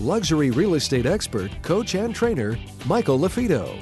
luxury 0.00 0.50
real 0.50 0.74
estate 0.74 1.06
expert, 1.06 1.50
coach, 1.62 1.94
and 1.94 2.14
trainer, 2.14 2.58
Michael 2.86 3.18
LaFido. 3.18 3.76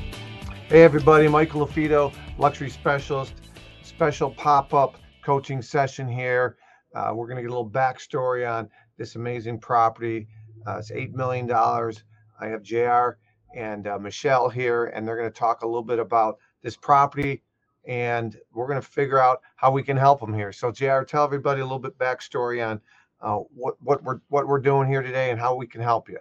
Hey, 0.68 0.82
everybody, 0.82 1.28
Michael 1.28 1.66
LaFido, 1.66 2.12
luxury 2.38 2.70
specialist, 2.70 3.34
special 3.82 4.30
pop 4.30 4.74
up 4.74 4.96
coaching 5.24 5.62
session 5.62 6.08
here. 6.08 6.56
Uh, 6.94 7.12
we're 7.14 7.26
going 7.26 7.36
to 7.36 7.42
get 7.42 7.48
a 7.50 7.54
little 7.54 7.68
backstory 7.68 8.48
on 8.50 8.68
this 8.98 9.16
amazing 9.16 9.58
property. 9.58 10.28
Uh, 10.66 10.78
it's 10.78 10.90
$8 10.90 11.12
million. 11.12 11.50
I 11.50 12.46
have 12.46 12.62
JR 12.62 13.18
and 13.56 13.86
uh, 13.86 13.98
Michelle 13.98 14.48
here, 14.48 14.86
and 14.86 15.06
they're 15.06 15.16
going 15.16 15.30
to 15.30 15.38
talk 15.38 15.62
a 15.62 15.66
little 15.66 15.82
bit 15.82 15.98
about 15.98 16.38
this 16.62 16.76
property 16.76 17.42
and 17.86 18.36
we're 18.52 18.66
going 18.66 18.80
to 18.80 18.86
figure 18.86 19.18
out 19.18 19.40
how 19.56 19.70
we 19.70 19.82
can 19.82 19.96
help 19.96 20.20
them 20.20 20.32
here. 20.32 20.52
So, 20.52 20.70
JR, 20.70 21.02
tell 21.02 21.24
everybody 21.24 21.60
a 21.60 21.64
little 21.64 21.78
bit 21.78 21.98
backstory 21.98 22.64
on 22.66 22.80
uh, 23.22 23.38
what 23.54 23.80
what 23.82 24.02
we're 24.02 24.20
what 24.28 24.46
we're 24.46 24.60
doing 24.60 24.88
here 24.88 25.02
today 25.02 25.30
and 25.30 25.40
how 25.40 25.54
we 25.54 25.66
can 25.66 25.80
help 25.80 26.08
you. 26.08 26.18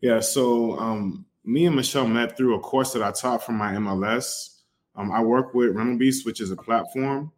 Yeah, 0.00 0.20
so 0.20 0.78
um, 0.78 1.26
me 1.44 1.66
and 1.66 1.76
Michelle 1.76 2.06
met 2.06 2.36
through 2.36 2.54
a 2.54 2.60
course 2.60 2.92
that 2.92 3.02
I 3.02 3.10
taught 3.10 3.44
from 3.44 3.56
my 3.56 3.72
MLS. 3.74 4.60
Um, 4.96 5.12
I 5.12 5.22
work 5.22 5.54
with 5.54 5.74
Rental 5.74 5.98
Beast, 5.98 6.24
which 6.24 6.40
is 6.40 6.50
a 6.50 6.56
platform 6.56 7.32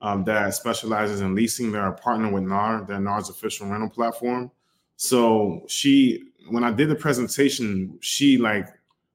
um, 0.00 0.24
that 0.24 0.54
specializes 0.54 1.20
in 1.20 1.34
leasing. 1.34 1.72
They're 1.72 1.86
a 1.86 1.92
partner 1.92 2.30
with 2.30 2.42
NAR, 2.42 2.84
they're 2.86 3.00
NAR's 3.00 3.30
official 3.30 3.68
rental 3.68 3.88
platform. 3.88 4.50
So 4.96 5.64
she, 5.68 6.24
when 6.48 6.64
I 6.64 6.70
did 6.70 6.88
the 6.88 6.94
presentation, 6.94 7.98
she 8.00 8.36
like 8.36 8.68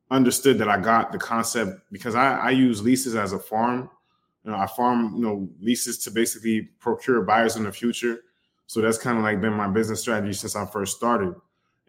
understood 0.10 0.58
that 0.60 0.70
I 0.70 0.80
got 0.80 1.12
the 1.12 1.18
concept 1.18 1.82
because 1.92 2.16
I, 2.16 2.38
I 2.38 2.50
use 2.52 2.82
leases 2.82 3.16
as 3.16 3.34
a 3.34 3.40
farm. 3.40 3.90
You 4.44 4.52
know, 4.52 4.58
I 4.58 4.66
farm, 4.66 5.14
you 5.16 5.22
know, 5.22 5.50
leases 5.60 5.98
to 6.00 6.12
basically 6.12 6.62
procure 6.80 7.22
buyers 7.22 7.58
in 7.58 7.64
the 7.64 7.72
future. 7.72 8.22
So 8.68 8.82
that's 8.82 8.98
kind 8.98 9.18
of 9.18 9.24
like 9.24 9.42
been 9.42 9.54
my 9.54 9.68
business 9.68 10.02
strategy 10.02 10.34
since 10.34 10.56
I 10.56 10.66
first 10.66 10.98
started. 10.98 11.34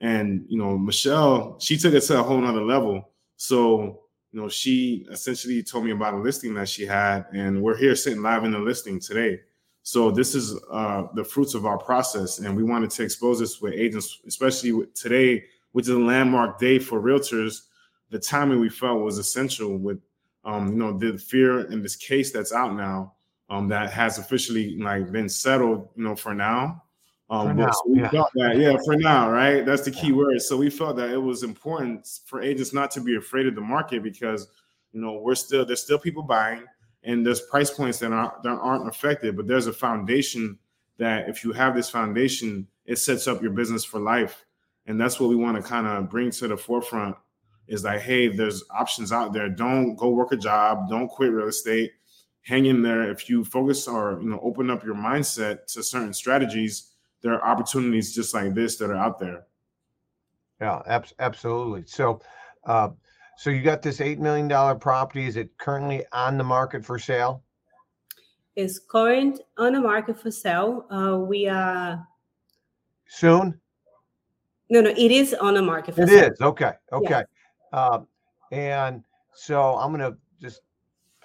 And 0.00 0.46
you 0.48 0.58
know, 0.58 0.78
Michelle, 0.78 1.56
she 1.58 1.76
took 1.76 1.92
it 1.92 2.00
to 2.02 2.20
a 2.20 2.22
whole 2.22 2.40
nother 2.40 2.62
level. 2.62 3.10
So, 3.36 4.02
you 4.32 4.40
know, 4.40 4.48
she 4.48 5.06
essentially 5.10 5.62
told 5.62 5.84
me 5.84 5.90
about 5.90 6.14
a 6.14 6.18
listing 6.18 6.54
that 6.54 6.68
she 6.68 6.86
had, 6.86 7.26
and 7.32 7.60
we're 7.62 7.76
here 7.76 7.96
sitting 7.96 8.22
live 8.22 8.44
in 8.44 8.52
the 8.52 8.58
listing 8.58 9.00
today. 9.00 9.40
So 9.82 10.10
this 10.10 10.34
is 10.34 10.58
uh, 10.70 11.04
the 11.14 11.24
fruits 11.24 11.54
of 11.54 11.66
our 11.66 11.78
process, 11.78 12.38
and 12.38 12.56
we 12.56 12.62
wanted 12.62 12.90
to 12.90 13.02
expose 13.02 13.40
this 13.40 13.60
with 13.60 13.74
agents, 13.74 14.20
especially 14.26 14.86
today, 14.94 15.44
which 15.72 15.84
is 15.84 15.94
a 15.94 15.98
landmark 15.98 16.58
day 16.58 16.78
for 16.78 17.00
realtors. 17.00 17.62
The 18.10 18.18
timing 18.18 18.60
we 18.60 18.68
felt 18.68 19.00
was 19.00 19.18
essential 19.18 19.76
with, 19.76 19.98
um, 20.44 20.72
you 20.72 20.78
know, 20.78 20.96
the 20.96 21.18
fear 21.18 21.70
in 21.72 21.82
this 21.82 21.96
case 21.96 22.30
that's 22.30 22.52
out 22.52 22.76
now 22.76 23.14
um, 23.50 23.68
that 23.68 23.90
has 23.90 24.18
officially 24.18 24.76
like 24.78 25.10
been 25.10 25.28
settled, 25.28 25.88
you 25.96 26.04
know, 26.04 26.14
for 26.14 26.34
now. 26.34 26.82
Um, 27.30 27.48
for 27.48 27.54
now, 27.54 27.70
so 27.70 27.82
we 27.88 28.00
yeah. 28.00 28.10
felt 28.10 28.30
that, 28.34 28.56
yeah, 28.56 28.76
for 28.84 28.96
now, 28.96 29.30
right? 29.30 29.64
That's 29.64 29.82
the 29.82 29.90
key 29.90 30.08
yeah. 30.08 30.14
word. 30.14 30.40
So 30.40 30.56
we 30.56 30.70
felt 30.70 30.96
that 30.96 31.10
it 31.10 31.18
was 31.18 31.42
important 31.42 32.08
for 32.24 32.40
agents 32.40 32.72
not 32.72 32.90
to 32.92 33.00
be 33.00 33.16
afraid 33.16 33.46
of 33.46 33.54
the 33.54 33.60
market 33.60 34.02
because, 34.02 34.48
you 34.92 35.00
know, 35.00 35.20
we're 35.22 35.34
still 35.34 35.64
there's 35.66 35.82
still 35.82 35.98
people 35.98 36.22
buying, 36.22 36.64
and 37.02 37.26
there's 37.26 37.42
price 37.42 37.70
points 37.70 37.98
that 37.98 38.12
aren't 38.12 38.42
that 38.42 38.50
aren't 38.50 38.88
affected, 38.88 39.36
but 39.36 39.46
there's 39.46 39.66
a 39.66 39.72
foundation 39.72 40.58
that 40.96 41.28
if 41.28 41.44
you 41.44 41.52
have 41.52 41.74
this 41.74 41.90
foundation, 41.90 42.66
it 42.86 42.96
sets 42.96 43.28
up 43.28 43.42
your 43.42 43.52
business 43.52 43.84
for 43.84 44.00
life, 44.00 44.46
and 44.86 44.98
that's 44.98 45.20
what 45.20 45.28
we 45.28 45.36
want 45.36 45.56
to 45.56 45.62
kind 45.62 45.86
of 45.86 46.08
bring 46.08 46.30
to 46.30 46.48
the 46.48 46.56
forefront. 46.56 47.16
Is 47.66 47.84
like, 47.84 48.00
hey, 48.00 48.28
there's 48.28 48.64
options 48.70 49.12
out 49.12 49.34
there. 49.34 49.50
Don't 49.50 49.96
go 49.96 50.08
work 50.08 50.32
a 50.32 50.36
job. 50.38 50.88
Don't 50.88 51.08
quit 51.08 51.30
real 51.30 51.48
estate 51.48 51.92
hang 52.42 52.66
in 52.66 52.82
there. 52.82 53.10
If 53.10 53.28
you 53.28 53.44
focus 53.44 53.86
or 53.88 54.18
you 54.22 54.28
know 54.30 54.40
open 54.42 54.70
up 54.70 54.84
your 54.84 54.94
mindset 54.94 55.66
to 55.72 55.82
certain 55.82 56.12
strategies, 56.12 56.92
there 57.22 57.34
are 57.34 57.44
opportunities 57.44 58.14
just 58.14 58.34
like 58.34 58.54
this 58.54 58.76
that 58.76 58.90
are 58.90 58.96
out 58.96 59.18
there. 59.18 59.44
Yeah, 60.60 60.82
ab- 60.86 61.06
absolutely. 61.20 61.84
So, 61.86 62.20
uh, 62.64 62.90
so 63.36 63.50
you 63.50 63.62
got 63.62 63.82
this 63.82 64.00
eight 64.00 64.18
million 64.18 64.48
dollar 64.48 64.74
property. 64.74 65.26
Is 65.26 65.36
it 65.36 65.56
currently 65.58 66.04
on 66.12 66.36
the 66.38 66.44
market 66.44 66.84
for 66.84 66.98
sale? 66.98 67.42
Is 68.56 68.80
current 68.80 69.40
on 69.56 69.74
the 69.74 69.80
market 69.80 70.20
for 70.20 70.32
sale. 70.32 70.86
Uh, 70.90 71.18
we 71.18 71.48
are 71.48 72.04
soon. 73.06 73.60
No, 74.70 74.80
no, 74.80 74.90
it 74.90 75.12
is 75.12 75.32
on 75.34 75.54
the 75.54 75.62
market. 75.62 75.94
For 75.94 76.02
it 76.02 76.08
sale. 76.08 76.32
is 76.32 76.40
okay. 76.40 76.72
Okay, 76.92 77.08
yes. 77.10 77.24
uh, 77.72 78.00
and 78.50 79.04
so 79.34 79.76
I'm 79.76 79.92
gonna 79.92 80.16
just 80.42 80.62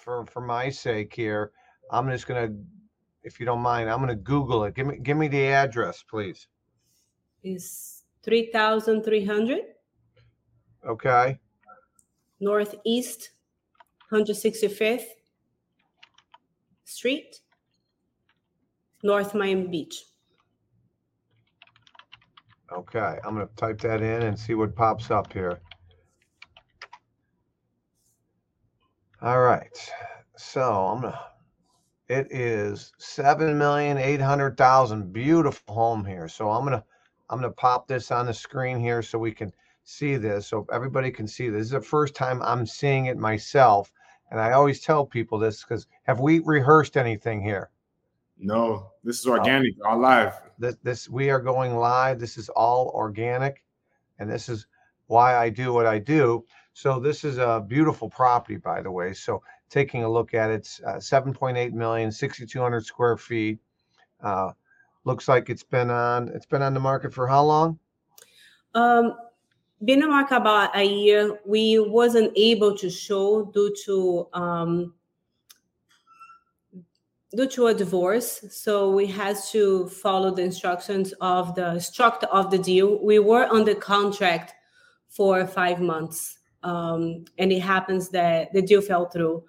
for 0.04 0.26
for 0.26 0.42
my 0.42 0.70
sake 0.70 1.14
here, 1.14 1.52
I'm 1.90 2.10
just 2.10 2.28
gonna, 2.28 2.50
if 3.24 3.40
you 3.40 3.46
don't 3.46 3.62
mind, 3.62 3.90
I'm 3.90 4.00
gonna 4.00 4.16
Google 4.16 4.66
it. 4.66 4.76
Give 4.76 4.88
me 4.88 4.98
give 4.98 5.18
me 5.18 5.28
the 5.28 5.48
address, 5.48 6.04
please. 6.04 6.48
Is 7.44 8.04
three 8.22 8.52
thousand 8.52 9.04
three 9.04 9.26
hundred. 9.26 9.62
Okay. 10.86 11.40
Northeast, 12.40 13.32
hundred 14.10 14.36
sixty 14.36 14.68
fifth 14.68 15.16
Street, 16.84 17.40
North 19.02 19.34
Miami 19.34 19.68
Beach. 19.68 20.06
Okay, 22.72 23.20
I'm 23.24 23.36
gonna 23.36 23.48
type 23.56 23.80
that 23.82 24.02
in 24.02 24.24
and 24.24 24.38
see 24.38 24.56
what 24.56 24.76
pops 24.76 25.12
up 25.12 25.32
here. 25.32 25.62
All 29.24 29.40
right. 29.40 29.92
So 30.36 30.62
I'm 30.62 31.02
gonna 31.02 31.18
it 32.10 32.28
is 32.30 32.92
seven 32.98 33.58
million 33.58 33.98
eight 33.98 34.20
hundred 34.20 34.58
thousand. 34.58 35.14
Beautiful 35.14 35.74
home 35.74 36.04
here. 36.04 36.28
So 36.28 36.52
I'm 36.52 36.66
gonna 36.66 36.84
I'm 37.30 37.40
gonna 37.40 37.54
pop 37.54 37.88
this 37.88 38.12
on 38.12 38.26
the 38.26 38.34
screen 38.34 38.82
here 38.82 39.02
so 39.02 39.18
we 39.18 39.32
can 39.32 39.54
see 39.86 40.18
this. 40.18 40.48
So 40.48 40.68
everybody 40.74 41.10
can 41.10 41.26
see 41.26 41.48
this. 41.48 41.60
This 41.60 41.66
is 41.68 41.72
the 41.72 41.80
first 41.80 42.16
time 42.16 42.42
I'm 42.42 42.66
seeing 42.66 43.06
it 43.06 43.16
myself. 43.16 43.94
And 44.30 44.42
I 44.42 44.52
always 44.52 44.82
tell 44.82 45.06
people 45.06 45.40
this 45.40 45.64
because 45.64 45.88
have 46.04 46.20
we 46.20 46.40
rehearsed 46.40 46.98
anything 46.98 47.42
here? 47.42 47.70
No, 48.38 48.92
this 49.06 49.22
is 49.22 49.28
oh. 49.28 49.38
organic, 49.38 49.74
all 49.86 50.00
live. 50.00 50.34
This, 50.60 50.76
this 50.84 51.08
we 51.08 51.30
are 51.30 51.40
going 51.40 51.78
live. 51.78 52.20
This 52.20 52.38
is 52.38 52.50
all 52.50 52.92
organic, 52.94 53.64
and 54.20 54.30
this 54.30 54.50
is 54.50 54.68
why 55.08 55.38
I 55.38 55.48
do 55.48 55.72
what 55.72 55.86
I 55.86 56.00
do. 56.00 56.44
So 56.74 57.00
this 57.00 57.24
is 57.24 57.38
a 57.38 57.64
beautiful 57.66 58.10
property, 58.10 58.58
by 58.58 58.82
the 58.82 58.92
way. 58.92 59.14
So 59.14 59.44
taking 59.70 60.04
a 60.04 60.10
look 60.10 60.34
at 60.34 60.50
it, 60.50 60.56
it's 60.56 60.82
uh, 60.86 60.96
7.8 60.96 61.72
million, 61.72 62.12
6,200 62.12 62.86
square 62.86 63.16
feet. 63.18 63.60
Uh, 64.22 64.52
looks 65.06 65.28
like 65.28 65.50
it's 65.50 65.64
been 65.64 65.90
on. 65.90 66.30
It's 66.30 66.46
been 66.46 66.62
on 66.62 66.74
the 66.74 66.80
market 66.80 67.14
for 67.14 67.28
how 67.28 67.44
long? 67.44 67.80
Um, 68.74 69.16
been 69.86 70.02
on 70.02 70.10
the 70.10 70.16
market 70.16 70.36
about 70.38 70.76
a 70.76 70.84
year. 70.84 71.40
We 71.46 71.78
wasn't 71.80 72.32
able 72.36 72.76
to 72.78 72.90
show 72.90 73.46
due 73.46 73.76
to 73.86 74.28
um, 74.34 74.94
due 77.36 77.48
to 77.48 77.68
a 77.68 77.74
divorce 77.74 78.46
so 78.52 78.92
we 78.92 79.08
had 79.08 79.36
to 79.50 79.88
follow 79.90 80.30
the 80.30 80.44
instructions 80.44 81.14
of 81.20 81.56
the 81.56 81.80
structure 81.80 82.28
of 82.28 82.52
the 82.52 82.60
deal 82.60 83.04
we 83.04 83.18
were 83.18 83.46
under 83.46 83.74
contract 83.74 84.54
for 85.10 85.48
five 85.48 85.82
months 85.82 86.38
um, 86.64 87.26
and 87.38 87.52
it 87.52 87.62
happens 87.62 88.10
that 88.10 88.52
the 88.54 88.62
deal 88.62 88.82
fell 88.82 89.08
through. 89.08 89.44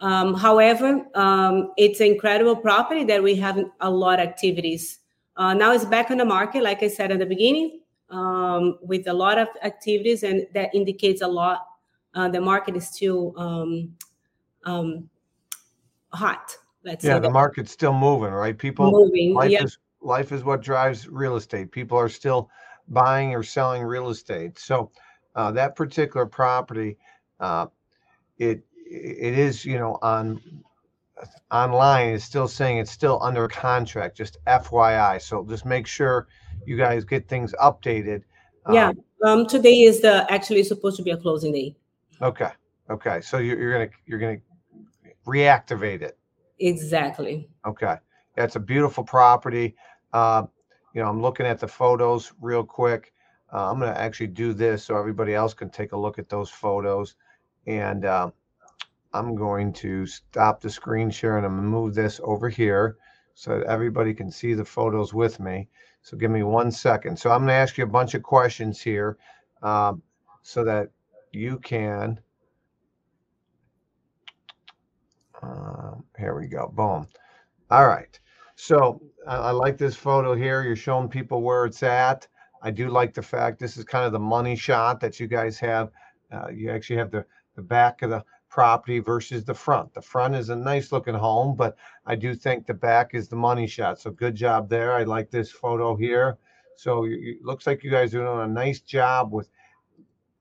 Um, 0.00 0.34
however, 0.34 1.04
um, 1.14 1.72
it's 1.76 2.00
an 2.00 2.06
incredible 2.06 2.54
property 2.54 3.04
that 3.04 3.22
we 3.22 3.34
have 3.36 3.58
a 3.80 3.90
lot 3.90 4.20
of 4.20 4.28
activities. 4.28 5.00
Uh, 5.36 5.54
now 5.54 5.72
it's 5.72 5.84
back 5.84 6.10
on 6.10 6.18
the 6.18 6.24
market, 6.24 6.62
like 6.62 6.82
I 6.82 6.88
said 6.88 7.10
at 7.10 7.18
the 7.18 7.26
beginning, 7.26 7.80
um, 8.10 8.78
with 8.82 9.08
a 9.08 9.12
lot 9.12 9.38
of 9.38 9.48
activities, 9.62 10.22
and 10.22 10.46
that 10.54 10.74
indicates 10.74 11.22
a 11.22 11.28
lot. 11.28 11.66
Uh, 12.14 12.28
the 12.28 12.40
market 12.40 12.76
is 12.76 12.86
still 12.88 13.34
um, 13.36 13.94
um, 14.64 15.08
hot. 16.12 16.56
Let's 16.84 17.04
yeah, 17.04 17.18
the 17.18 17.30
market's 17.30 17.72
still 17.72 17.92
moving, 17.92 18.30
right? 18.30 18.56
People 18.56 18.90
moving. 18.90 19.34
Life 19.34 19.50
yeah. 19.50 19.64
is 19.64 19.78
life 20.00 20.32
is 20.32 20.44
what 20.44 20.62
drives 20.62 21.08
real 21.08 21.36
estate. 21.36 21.70
People 21.72 21.98
are 21.98 22.08
still 22.08 22.50
buying 22.88 23.34
or 23.34 23.42
selling 23.42 23.82
real 23.82 24.10
estate. 24.10 24.58
So 24.58 24.90
uh, 25.38 25.52
that 25.52 25.76
particular 25.76 26.26
property, 26.26 26.98
uh, 27.38 27.66
it 28.38 28.60
it 28.74 29.38
is 29.38 29.64
you 29.64 29.78
know 29.78 29.96
on 30.02 30.42
online 31.52 32.08
is 32.08 32.24
still 32.24 32.48
saying 32.48 32.78
it's 32.78 32.90
still 32.90 33.20
under 33.22 33.46
contract. 33.46 34.16
Just 34.16 34.36
FYI, 34.48 35.22
so 35.22 35.46
just 35.48 35.64
make 35.64 35.86
sure 35.86 36.26
you 36.66 36.76
guys 36.76 37.04
get 37.04 37.28
things 37.28 37.54
updated. 37.62 38.22
Um, 38.66 38.74
yeah. 38.74 38.92
Um, 39.24 39.46
today 39.46 39.82
is 39.82 40.00
the 40.00 40.26
actually 40.28 40.64
supposed 40.64 40.96
to 40.96 41.04
be 41.04 41.12
a 41.12 41.16
closing 41.16 41.52
day. 41.52 41.76
Okay. 42.20 42.50
Okay. 42.90 43.20
So 43.20 43.38
you're, 43.38 43.60
you're 43.60 43.72
gonna 43.72 43.90
you're 44.06 44.18
gonna 44.18 44.38
reactivate 45.24 46.02
it. 46.02 46.18
Exactly. 46.58 47.48
Okay. 47.64 47.94
That's 48.34 48.56
a 48.56 48.60
beautiful 48.60 49.04
property. 49.04 49.76
Uh, 50.12 50.46
you 50.94 51.00
know, 51.00 51.08
I'm 51.08 51.22
looking 51.22 51.46
at 51.46 51.60
the 51.60 51.68
photos 51.68 52.32
real 52.40 52.64
quick. 52.64 53.12
Uh, 53.52 53.70
I'm 53.70 53.78
going 53.78 53.92
to 53.92 54.00
actually 54.00 54.28
do 54.28 54.52
this 54.52 54.84
so 54.84 54.96
everybody 54.96 55.34
else 55.34 55.54
can 55.54 55.70
take 55.70 55.92
a 55.92 55.96
look 55.96 56.18
at 56.18 56.28
those 56.28 56.50
photos. 56.50 57.14
And 57.66 58.04
uh, 58.04 58.30
I'm 59.12 59.34
going 59.34 59.72
to 59.74 60.06
stop 60.06 60.60
the 60.60 60.70
screen 60.70 61.10
share 61.10 61.36
and 61.38 61.46
I'm 61.46 61.52
going 61.52 61.64
to 61.64 61.68
move 61.68 61.94
this 61.94 62.20
over 62.22 62.48
here 62.48 62.96
so 63.34 63.58
that 63.58 63.66
everybody 63.66 64.12
can 64.12 64.30
see 64.30 64.54
the 64.54 64.64
photos 64.64 65.14
with 65.14 65.40
me. 65.40 65.68
So 66.02 66.16
give 66.16 66.30
me 66.30 66.42
one 66.42 66.70
second. 66.70 67.18
So 67.18 67.30
I'm 67.30 67.40
going 67.40 67.48
to 67.48 67.54
ask 67.54 67.78
you 67.78 67.84
a 67.84 67.88
bunch 67.88 68.14
of 68.14 68.22
questions 68.22 68.80
here 68.80 69.18
um, 69.62 70.02
so 70.42 70.64
that 70.64 70.90
you 71.32 71.58
can. 71.58 72.20
Uh, 75.42 75.94
here 76.18 76.38
we 76.38 76.48
go. 76.48 76.68
Boom. 76.74 77.06
All 77.70 77.86
right. 77.86 78.18
So 78.56 79.00
I, 79.26 79.36
I 79.36 79.50
like 79.52 79.78
this 79.78 79.94
photo 79.94 80.34
here. 80.34 80.62
You're 80.62 80.76
showing 80.76 81.08
people 81.08 81.42
where 81.42 81.64
it's 81.64 81.82
at. 81.82 82.26
I 82.62 82.70
do 82.70 82.88
like 82.88 83.14
the 83.14 83.22
fact 83.22 83.58
this 83.58 83.76
is 83.76 83.84
kind 83.84 84.04
of 84.04 84.12
the 84.12 84.18
money 84.18 84.56
shot 84.56 85.00
that 85.00 85.20
you 85.20 85.26
guys 85.26 85.58
have. 85.58 85.90
Uh, 86.32 86.48
you 86.48 86.70
actually 86.70 86.96
have 86.96 87.10
the, 87.10 87.24
the 87.56 87.62
back 87.62 88.02
of 88.02 88.10
the 88.10 88.24
property 88.48 88.98
versus 88.98 89.44
the 89.44 89.54
front. 89.54 89.92
The 89.94 90.02
front 90.02 90.34
is 90.34 90.48
a 90.48 90.56
nice 90.56 90.90
looking 90.90 91.14
home, 91.14 91.54
but 91.56 91.76
I 92.06 92.14
do 92.16 92.34
think 92.34 92.66
the 92.66 92.74
back 92.74 93.14
is 93.14 93.28
the 93.28 93.36
money 93.36 93.66
shot. 93.66 94.00
So 94.00 94.10
good 94.10 94.34
job 94.34 94.68
there. 94.68 94.92
I 94.92 95.04
like 95.04 95.30
this 95.30 95.50
photo 95.50 95.96
here. 95.96 96.38
So 96.76 97.04
it 97.04 97.42
looks 97.42 97.66
like 97.66 97.82
you 97.82 97.90
guys 97.90 98.14
are 98.14 98.24
doing 98.24 98.40
a 98.40 98.46
nice 98.46 98.80
job 98.80 99.32
with 99.32 99.50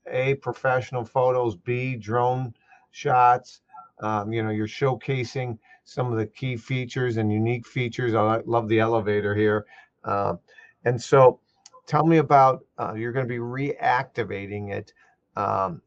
A, 0.07 0.35
professional 0.35 1.03
photos, 1.03 1.55
B, 1.55 1.95
drone 1.95 2.53
shots. 2.91 3.61
Um, 3.99 4.31
you 4.31 4.43
know, 4.43 4.51
you're 4.51 4.67
showcasing 4.67 5.57
some 5.83 6.11
of 6.11 6.17
the 6.17 6.27
key 6.27 6.55
features 6.57 7.17
and 7.17 7.31
unique 7.31 7.65
features. 7.65 8.13
I 8.13 8.41
love 8.45 8.67
the 8.67 8.79
elevator 8.79 9.33
here. 9.33 9.65
Uh, 10.03 10.35
and 10.85 11.01
so 11.01 11.39
tell 11.87 12.05
me 12.05 12.17
about, 12.17 12.63
uh, 12.77 12.93
you're 12.93 13.11
going 13.11 13.27
to 13.27 13.33
be 13.33 13.39
reactivating 13.39 14.71
it. 14.71 14.93
Um, 15.35 15.81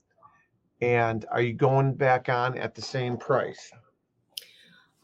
and 0.81 1.25
are 1.31 1.41
you 1.41 1.53
going 1.53 1.95
back 1.95 2.29
on 2.29 2.59
at 2.59 2.75
the 2.75 2.83
same 2.83 3.17
price? 3.17 3.71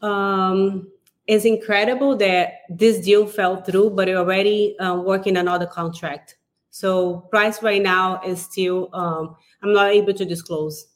Um, 0.01 0.91
it's 1.27 1.45
incredible 1.45 2.17
that 2.17 2.63
this 2.69 2.99
deal 2.99 3.25
fell 3.25 3.61
through, 3.61 3.91
but 3.91 4.07
we're 4.07 4.17
already 4.17 4.77
uh, 4.79 4.95
working 4.95 5.37
another 5.37 5.67
contract. 5.67 6.35
So 6.69 7.21
price 7.31 7.63
right 7.63 7.81
now 7.81 8.21
is 8.25 8.41
still, 8.41 8.89
um, 8.93 9.35
I'm 9.63 9.73
not 9.73 9.91
able 9.91 10.13
to 10.13 10.25
disclose. 10.25 10.87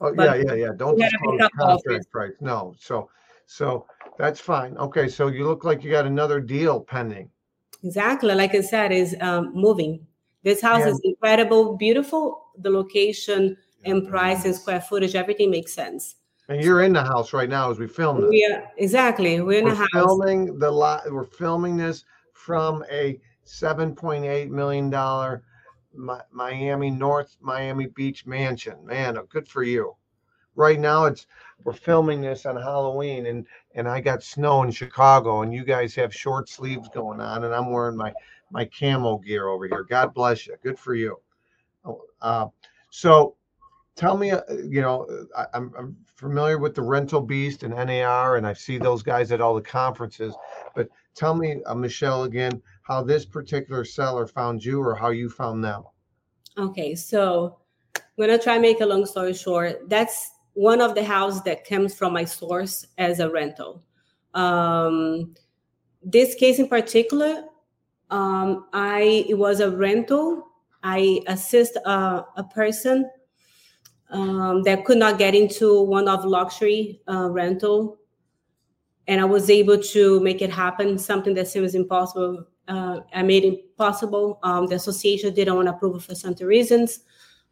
Oh, 0.00 0.12
yeah, 0.16 0.34
yeah, 0.34 0.54
yeah. 0.54 0.72
Don't 0.76 0.96
disclose 0.96 1.48
contract 1.58 2.10
price. 2.12 2.32
No. 2.40 2.74
So 2.78 3.10
so 3.46 3.86
that's 4.18 4.40
fine. 4.40 4.76
Okay, 4.76 5.08
so 5.08 5.28
you 5.28 5.44
look 5.46 5.64
like 5.64 5.82
you 5.82 5.90
got 5.90 6.06
another 6.06 6.38
deal 6.38 6.80
pending. 6.80 7.30
Exactly. 7.82 8.34
Like 8.34 8.54
I 8.54 8.60
said, 8.60 8.92
is 8.92 9.16
um, 9.20 9.52
moving. 9.54 10.06
This 10.42 10.60
house 10.60 10.82
and, 10.82 10.90
is 10.90 11.00
incredible, 11.04 11.76
beautiful. 11.76 12.46
The 12.58 12.70
location 12.70 13.56
and 13.84 14.08
price 14.08 14.44
and 14.44 14.54
square 14.54 14.80
footage, 14.80 15.14
everything 15.14 15.50
makes 15.50 15.72
sense. 15.72 16.16
And 16.48 16.62
you're 16.62 16.82
in 16.82 16.92
the 16.92 17.02
house 17.02 17.32
right 17.32 17.48
now 17.48 17.70
as 17.70 17.78
we 17.78 17.86
film 17.86 18.22
this. 18.22 18.30
Yeah, 18.32 18.66
exactly. 18.78 19.40
We're 19.40 19.58
in 19.58 19.64
we're 19.66 19.70
the 19.72 19.76
house. 19.76 19.88
Filming 19.92 20.58
the 20.58 20.70
lot. 20.70 21.02
We're 21.10 21.24
filming 21.24 21.76
this 21.76 22.04
from 22.32 22.84
a 22.90 23.20
7.8 23.46 24.48
million 24.48 24.90
dollar 24.90 25.42
Miami 26.32 26.90
North 26.90 27.36
Miami 27.40 27.86
Beach 27.86 28.26
mansion. 28.26 28.84
Man, 28.84 29.18
good 29.28 29.48
for 29.48 29.62
you 29.62 29.94
right 30.58 30.80
now 30.80 31.04
it's 31.04 31.26
we're 31.64 31.72
filming 31.72 32.20
this 32.20 32.44
on 32.44 32.56
Halloween 32.56 33.26
and 33.26 33.46
and 33.74 33.88
I 33.88 34.00
got 34.00 34.22
snow 34.22 34.62
in 34.64 34.70
Chicago 34.70 35.42
and 35.42 35.54
you 35.54 35.64
guys 35.64 35.94
have 35.94 36.14
short 36.14 36.48
sleeves 36.48 36.88
going 36.92 37.20
on 37.20 37.44
and 37.44 37.54
I'm 37.54 37.70
wearing 37.70 37.96
my 37.96 38.12
my 38.50 38.68
camo 38.78 39.18
gear 39.18 39.48
over 39.48 39.66
here. 39.66 39.84
God 39.84 40.12
bless 40.14 40.46
you. 40.46 40.56
Good 40.62 40.78
for 40.78 40.94
you. 40.94 41.16
Oh, 41.84 42.02
uh, 42.20 42.46
so 42.90 43.36
tell 43.94 44.16
me, 44.16 44.30
uh, 44.30 44.40
you 44.50 44.80
know, 44.80 45.06
I, 45.36 45.42
am 45.42 45.48
I'm, 45.54 45.74
I'm 45.78 45.96
familiar 46.16 46.58
with 46.58 46.74
the 46.74 46.82
rental 46.82 47.20
beast 47.20 47.62
and 47.62 47.74
NAR 47.74 48.36
and 48.36 48.46
I 48.46 48.52
see 48.52 48.78
those 48.78 49.02
guys 49.02 49.30
at 49.32 49.40
all 49.40 49.54
the 49.54 49.62
conferences, 49.62 50.34
but 50.74 50.88
tell 51.14 51.34
me, 51.34 51.62
uh, 51.66 51.74
Michelle, 51.74 52.24
again, 52.24 52.60
how 52.82 53.02
this 53.02 53.24
particular 53.26 53.84
seller 53.84 54.26
found 54.26 54.64
you 54.64 54.80
or 54.80 54.94
how 54.94 55.10
you 55.10 55.28
found 55.28 55.62
them. 55.62 55.84
Okay, 56.56 56.94
so 56.94 57.58
I'm 57.96 58.02
gonna 58.18 58.38
try 58.38 58.54
and 58.54 58.62
make 58.62 58.80
a 58.80 58.86
long 58.86 59.06
story 59.06 59.34
short. 59.34 59.88
That's 59.88 60.32
one 60.58 60.80
of 60.80 60.96
the 60.96 61.04
houses 61.04 61.40
that 61.42 61.64
comes 61.64 61.94
from 61.94 62.12
my 62.12 62.24
source 62.24 62.84
as 62.98 63.20
a 63.20 63.30
rental. 63.30 63.80
Um, 64.34 65.36
this 66.02 66.34
case 66.34 66.58
in 66.58 66.68
particular, 66.68 67.44
um, 68.10 68.66
I 68.72 69.24
it 69.28 69.38
was 69.38 69.60
a 69.60 69.70
rental. 69.70 70.48
I 70.82 71.20
assist 71.28 71.76
a, 71.76 72.24
a 72.36 72.44
person 72.52 73.08
um, 74.10 74.64
that 74.64 74.84
could 74.84 74.98
not 74.98 75.16
get 75.16 75.36
into 75.36 75.80
one 75.82 76.08
of 76.08 76.24
luxury 76.24 77.02
uh, 77.06 77.30
rental, 77.30 77.96
and 79.06 79.20
I 79.20 79.26
was 79.26 79.50
able 79.50 79.78
to 79.78 80.18
make 80.18 80.42
it 80.42 80.50
happen. 80.50 80.98
Something 80.98 81.34
that 81.34 81.46
seems 81.46 81.76
impossible, 81.76 82.48
uh, 82.66 82.98
I 83.14 83.22
made 83.22 83.44
it 83.44 83.76
possible. 83.76 84.40
Um, 84.42 84.66
the 84.66 84.74
association 84.74 85.34
didn't 85.34 85.54
want 85.54 85.68
to 85.68 85.74
approve 85.74 86.04
for 86.04 86.16
certain 86.16 86.48
reasons. 86.48 87.04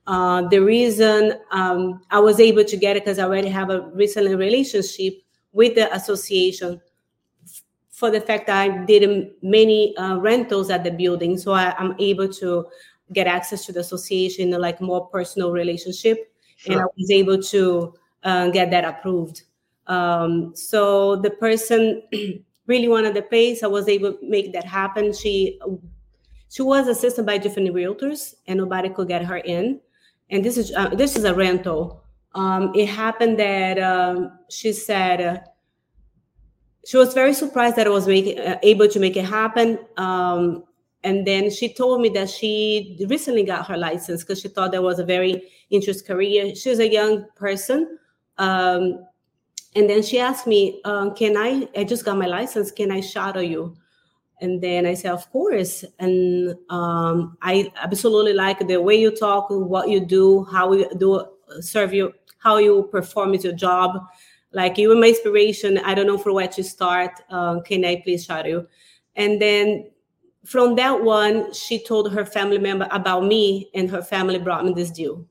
Uh, 0.07 0.47
the 0.49 0.59
reason 0.59 1.35
um, 1.51 2.01
I 2.11 2.21
was 2.21 2.39
able 2.39 2.65
to 2.65 2.77
get 2.77 2.97
it 2.97 3.05
because 3.05 3.19
I 3.19 3.25
already 3.25 3.49
have 3.49 3.71
a 3.71 3.81
recent 3.93 4.27
relationship 4.39 5.15
with 5.53 5.75
the 5.75 5.93
association 5.95 6.81
for 7.91 8.11
the 8.11 8.21
fact 8.21 8.47
that 8.47 8.59
I 8.59 8.85
did 8.85 9.33
many 9.43 9.97
uh, 9.97 10.17
rentals 10.19 10.71
at 10.71 10.85
the 10.85 10.91
building. 10.91 11.39
So 11.39 11.53
I, 11.53 11.75
am 11.79 11.97
able 11.99 12.29
to 12.35 12.67
get 13.13 13.27
access 13.27 13.65
to 13.67 13.73
the 13.73 13.81
association 13.81 14.51
like 14.51 14.81
more 14.81 15.07
personal 15.09 15.51
relationship. 15.51 16.31
Sure. 16.57 16.73
And 16.73 16.83
I 16.83 16.85
was 16.97 17.11
able 17.11 17.43
to 17.43 17.95
uh, 18.23 18.51
get 18.51 18.71
that 18.71 18.85
approved. 18.85 19.43
Um, 19.87 20.55
so 20.55 21.17
the 21.17 21.31
person 21.31 22.03
really 22.67 22.89
wanted 22.89 23.15
the 23.15 23.23
place. 23.23 23.63
I 23.63 23.67
was 23.67 23.89
able 23.89 24.13
to 24.13 24.19
make 24.23 24.53
that 24.53 24.65
happen. 24.65 25.13
She 25.13 25.59
she 26.49 26.63
was 26.63 26.87
assisted 26.87 27.27
by 27.27 27.39
different 27.39 27.75
realtors 27.75 28.35
and 28.47 28.59
nobody 28.59 28.89
could 28.89 29.09
get 29.09 29.25
her 29.25 29.39
in 29.39 29.81
and 30.31 30.45
this 30.45 30.57
is 30.57 30.73
uh, 30.75 30.89
this 30.91 31.17
is 31.17 31.25
a 31.25 31.35
rental. 31.35 32.03
Um, 32.35 32.73
it 32.75 32.87
happened 32.87 33.39
that 33.39 33.79
um, 33.79 34.39
she 34.51 34.73
said 34.73 35.21
uh, 35.21 35.39
she 36.87 36.97
was 36.97 37.15
very 37.15 37.33
surprised 37.33 37.77
that 37.77 37.87
I 37.87 37.91
was 37.91 38.07
making, 38.07 38.39
uh, 38.39 38.59
able 38.63 38.89
to 38.89 39.01
make 39.01 39.17
it 39.17 39.25
happen. 39.25 39.79
Um, 39.97 40.65
and 41.03 41.27
then 41.27 41.51
she 41.51 41.73
told 41.73 42.01
me 42.01 42.09
that 42.11 42.29
she 42.29 43.05
recently 43.09 43.45
got 43.45 43.67
her 43.69 43.77
license 43.77 44.23
because 44.23 44.41
she 44.41 44.49
thought 44.49 44.73
that 44.73 44.83
was 44.83 44.99
a 44.99 45.05
very 45.05 45.51
interesting 45.71 46.07
career. 46.07 46.55
She 46.55 46.69
was 46.69 46.81
a 46.81 46.91
young 46.91 47.27
person. 47.37 47.99
Um, 48.39 49.05
and 49.75 49.89
then 49.89 50.03
she 50.03 50.19
asked 50.19 50.47
me, 50.47 50.81
um, 50.85 51.15
"Can 51.15 51.37
I? 51.37 51.69
I 51.77 51.85
just 51.85 52.05
got 52.05 52.17
my 52.17 52.27
license. 52.27 52.71
Can 52.73 52.91
I 52.91 53.01
shadow 53.01 53.41
you?" 53.41 53.77
And 54.41 54.63
then 54.63 54.87
I 54.87 54.95
said, 54.95 55.13
of 55.13 55.31
course. 55.31 55.85
And 55.99 56.55
um, 56.69 57.39
I 57.41 57.73
absolutely 57.77 58.35
like 58.35 58.67
the 58.67 58.81
way 58.81 58.97
you 58.97 59.11
talk, 59.11 59.47
what 59.49 59.89
you 59.89 60.01
do, 60.01 60.45
how 60.45 60.73
you 60.73 60.89
do 60.97 61.27
serve 61.61 61.95
you, 61.95 62.13
how 62.39 62.59
you 62.59 62.89
perform 62.91 63.31
with 63.31 63.45
your 63.45 63.55
job. 63.55 63.99
Like 64.53 64.79
you 64.79 64.89
were 64.89 64.97
my 64.97 65.09
inspiration. 65.09 65.79
I 65.79 65.95
don't 65.95 66.07
know 66.07 66.19
for 66.19 66.33
where 66.33 66.49
to 66.49 66.63
start. 66.63 67.13
Uh, 67.31 67.61
can 67.61 67.85
I 67.85 68.03
please 68.03 68.25
shout 68.25 68.47
you? 68.47 68.67
And 69.17 69.41
then 69.41 69.91
from 70.45 70.77
that 70.77 71.03
one, 71.03 71.53
she 71.53 71.83
told 71.83 72.13
her 72.13 72.25
family 72.25 72.59
member 72.59 72.87
about 72.93 73.25
me, 73.25 73.69
and 73.75 73.91
her 73.91 74.03
family 74.03 74.39
brought 74.39 74.65
me 74.65 74.73
this 74.73 74.91
deal. 74.91 75.27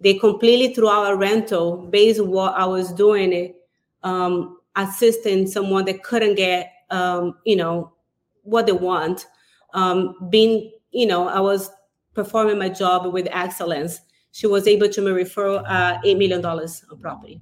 They 0.00 0.14
completely 0.14 0.74
threw 0.74 0.90
out 0.90 1.10
a 1.10 1.16
rental 1.16 1.88
based 1.88 2.20
on 2.20 2.30
what 2.30 2.54
I 2.54 2.66
was 2.66 2.92
doing, 2.92 3.54
um, 4.02 4.58
assisting 4.76 5.46
someone 5.46 5.86
that 5.86 6.02
couldn't 6.02 6.34
get, 6.34 6.70
um, 6.90 7.38
you 7.44 7.56
know, 7.56 7.92
what 8.48 8.66
they 8.66 8.72
want. 8.72 9.26
Um, 9.74 10.14
being, 10.30 10.72
you 10.90 11.06
know, 11.06 11.28
I 11.28 11.40
was 11.40 11.70
performing 12.14 12.58
my 12.58 12.68
job 12.68 13.12
with 13.12 13.28
excellence. 13.30 14.00
She 14.32 14.46
was 14.46 14.66
able 14.66 14.88
to 14.88 15.02
refer 15.12 15.62
uh, 15.66 15.98
eight 16.04 16.18
million 16.18 16.40
dollars 16.40 16.84
of 16.90 17.00
property. 17.00 17.40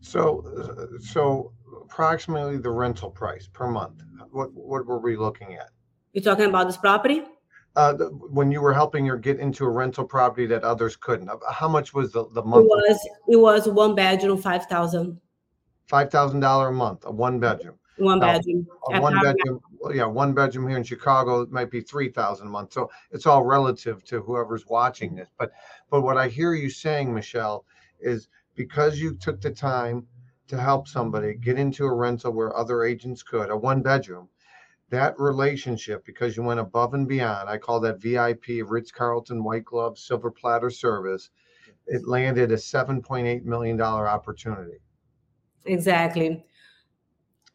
So, 0.00 0.88
so 1.00 1.52
approximately 1.82 2.56
the 2.58 2.70
rental 2.70 3.10
price 3.10 3.48
per 3.52 3.68
month. 3.68 4.02
What 4.30 4.52
what 4.52 4.86
were 4.86 5.00
we 5.00 5.16
looking 5.16 5.54
at? 5.54 5.70
You're 6.12 6.24
talking 6.24 6.46
about 6.46 6.66
this 6.66 6.76
property? 6.76 7.22
Uh, 7.76 7.92
the, 7.92 8.06
when 8.06 8.50
you 8.50 8.60
were 8.60 8.72
helping 8.72 9.06
her 9.06 9.16
get 9.16 9.38
into 9.38 9.64
a 9.64 9.70
rental 9.70 10.04
property 10.04 10.46
that 10.46 10.64
others 10.64 10.96
couldn't, 10.96 11.28
uh, 11.28 11.36
how 11.52 11.68
much 11.68 11.94
was 11.94 12.12
the 12.12 12.26
the 12.32 12.42
month? 12.42 12.64
It 12.64 12.68
was 12.68 13.08
it 13.28 13.36
was 13.36 13.68
one 13.68 13.94
bedroom, 13.94 14.38
five 14.38 14.66
thousand. 14.66 15.20
Five 15.88 16.10
thousand 16.10 16.40
dollar 16.40 16.68
a 16.68 16.72
month, 16.72 17.04
a 17.04 17.10
one 17.10 17.38
bedroom. 17.40 17.76
One 17.98 18.20
bedroom. 18.20 18.66
A 18.88 19.00
one 19.00 19.20
bedroom 19.20 19.60
well, 19.80 19.94
yeah, 19.94 20.04
one 20.04 20.34
bedroom 20.34 20.68
here 20.68 20.76
in 20.76 20.84
Chicago 20.84 21.40
it 21.40 21.50
might 21.50 21.70
be 21.70 21.80
three 21.80 22.10
thousand 22.10 22.48
a 22.48 22.50
month. 22.50 22.72
So 22.74 22.90
it's 23.10 23.26
all 23.26 23.44
relative 23.44 24.04
to 24.04 24.20
whoever's 24.20 24.66
watching 24.66 25.14
this. 25.14 25.30
But 25.38 25.52
but 25.90 26.02
what 26.02 26.18
I 26.18 26.28
hear 26.28 26.54
you 26.54 26.68
saying, 26.68 27.12
Michelle, 27.12 27.64
is 27.98 28.28
because 28.54 28.98
you 28.98 29.14
took 29.14 29.40
the 29.40 29.50
time 29.50 30.06
to 30.48 30.60
help 30.60 30.86
somebody 30.86 31.34
get 31.34 31.58
into 31.58 31.86
a 31.86 31.94
rental 31.94 32.32
where 32.32 32.56
other 32.56 32.84
agents 32.84 33.22
could, 33.22 33.50
a 33.50 33.56
one 33.56 33.82
bedroom, 33.82 34.28
that 34.90 35.18
relationship, 35.18 36.04
because 36.04 36.36
you 36.36 36.42
went 36.42 36.60
above 36.60 36.92
and 36.94 37.08
beyond, 37.08 37.48
I 37.48 37.56
call 37.56 37.80
that 37.80 38.00
VIP, 38.00 38.68
Ritz 38.68 38.90
Carlton 38.90 39.44
White 39.44 39.64
Glove 39.64 39.96
Silver 39.98 40.30
Platter 40.30 40.70
Service, 40.70 41.30
it 41.86 42.06
landed 42.06 42.50
a 42.50 42.56
$7.8 42.56 43.44
million 43.44 43.80
opportunity. 43.80 44.78
Exactly. 45.64 46.44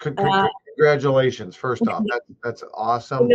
uh, 0.05 0.48
congratulations, 0.75 1.55
first 1.55 1.88
off. 1.88 2.03
That, 2.08 2.22
that's 2.44 2.63
awesome. 2.74 3.29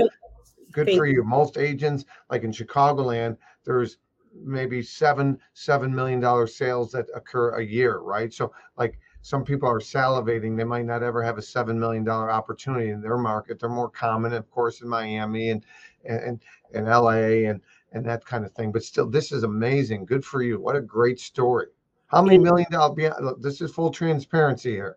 Good 0.72 0.90
for 0.96 1.06
you. 1.06 1.24
Most 1.24 1.58
agents, 1.58 2.04
like 2.30 2.44
in 2.44 2.52
Chicagoland, 2.52 3.36
there's 3.64 3.98
maybe 4.32 4.82
seven, 4.82 5.38
seven 5.52 5.94
million 5.94 6.20
dollar 6.20 6.46
sales 6.46 6.92
that 6.92 7.06
occur 7.14 7.56
a 7.56 7.64
year, 7.64 7.98
right? 7.98 8.32
So, 8.32 8.52
like, 8.76 8.98
some 9.22 9.44
people 9.44 9.68
are 9.68 9.80
salivating. 9.80 10.56
They 10.56 10.64
might 10.64 10.86
not 10.86 11.02
ever 11.02 11.22
have 11.22 11.38
a 11.38 11.42
seven 11.42 11.78
million 11.78 12.04
dollar 12.04 12.30
opportunity 12.30 12.90
in 12.90 13.00
their 13.00 13.18
market. 13.18 13.58
They're 13.58 13.68
more 13.68 13.90
common, 13.90 14.32
of 14.32 14.50
course, 14.50 14.80
in 14.80 14.88
Miami 14.88 15.50
and 15.50 15.64
and 16.04 16.40
and 16.72 16.86
LA 16.86 17.48
and 17.48 17.60
and 17.92 18.06
that 18.06 18.24
kind 18.24 18.44
of 18.44 18.52
thing. 18.52 18.72
But 18.72 18.84
still, 18.84 19.08
this 19.08 19.32
is 19.32 19.42
amazing. 19.42 20.06
Good 20.06 20.24
for 20.24 20.42
you. 20.42 20.60
What 20.60 20.76
a 20.76 20.80
great 20.80 21.20
story. 21.20 21.66
How 22.06 22.22
many 22.22 22.38
million 22.38 22.70
dollar? 22.70 23.36
This 23.38 23.60
is 23.60 23.72
full 23.72 23.90
transparency 23.90 24.70
here. 24.70 24.96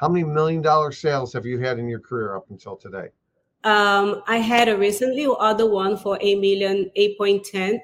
How 0.00 0.08
many 0.08 0.24
million 0.24 0.62
dollar 0.62 0.92
sales 0.92 1.30
have 1.34 1.44
you 1.44 1.58
had 1.58 1.78
in 1.78 1.86
your 1.86 2.00
career 2.00 2.34
up 2.34 2.46
until 2.48 2.74
today? 2.74 3.08
Um, 3.64 4.22
I 4.26 4.38
had 4.38 4.70
a 4.70 4.76
recently 4.76 5.28
other 5.38 5.68
one 5.68 5.98
for 5.98 6.16
a 6.22 6.34
million, 6.36 6.90
eight 6.96 7.18
point 7.18 7.44
ten, 7.44 7.82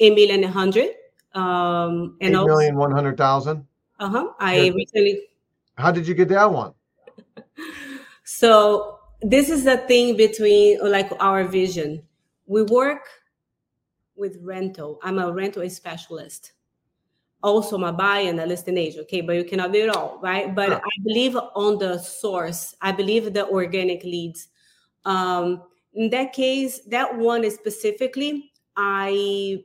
a 0.00 0.10
million 0.10 0.42
hundred. 0.42 0.88
Um, 1.34 2.16
and 2.20 2.32
million 2.32 2.74
one 2.74 2.90
hundred 2.90 3.16
thousand. 3.16 3.64
Uh 4.00 4.08
huh. 4.08 4.28
I 4.40 4.72
recently. 4.74 5.22
How 5.78 5.92
did 5.92 6.08
you 6.08 6.14
get 6.14 6.28
that 6.30 6.50
one? 6.52 6.74
so 8.24 8.98
this 9.22 9.48
is 9.48 9.62
the 9.62 9.76
thing 9.76 10.16
between 10.16 10.80
like 10.82 11.12
our 11.20 11.44
vision. 11.44 12.02
We 12.46 12.64
work 12.64 13.06
with 14.16 14.36
rental. 14.42 14.98
I'm 15.04 15.20
a 15.20 15.30
rental 15.32 15.70
specialist. 15.70 16.54
Also, 17.42 17.76
my 17.76 17.90
buy 17.90 18.20
and 18.20 18.38
a 18.40 18.46
listing 18.46 18.78
agent. 18.78 19.02
Okay, 19.04 19.20
but 19.20 19.34
you 19.34 19.44
cannot 19.44 19.72
do 19.72 19.84
it 19.84 19.96
all, 19.96 20.20
right? 20.22 20.54
But 20.54 20.72
I 20.72 20.90
believe 21.02 21.36
on 21.36 21.78
the 21.78 21.98
source. 21.98 22.74
I 22.80 22.92
believe 22.92 23.32
the 23.32 23.48
organic 23.48 24.04
leads. 24.04 24.48
Um, 25.04 25.64
in 25.94 26.08
that 26.10 26.32
case, 26.32 26.80
that 26.86 27.16
one 27.16 27.42
is 27.44 27.54
specifically, 27.54 28.52
I 28.76 29.64